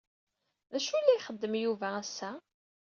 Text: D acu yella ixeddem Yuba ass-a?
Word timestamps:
D 0.71 0.73
acu 0.77 0.91
yella 0.95 1.13
ixeddem 1.17 1.53
Yuba 1.63 1.87
ass-a? 2.01 2.29